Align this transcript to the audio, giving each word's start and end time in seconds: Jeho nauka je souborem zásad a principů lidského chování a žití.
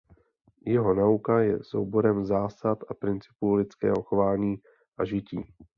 Jeho 0.65 0.93
nauka 0.93 1.39
je 1.39 1.63
souborem 1.63 2.25
zásad 2.25 2.83
a 2.89 2.93
principů 2.93 3.53
lidského 3.53 4.03
chování 4.03 4.57
a 4.99 5.05
žití. 5.05 5.45